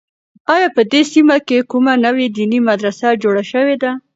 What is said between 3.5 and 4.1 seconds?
شوې ده؟